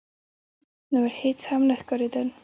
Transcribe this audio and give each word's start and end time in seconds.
نور 0.93 1.07
هيڅ 1.19 1.39
هم 1.49 1.61
نه 1.69 1.75
ښکارېدل. 1.81 2.27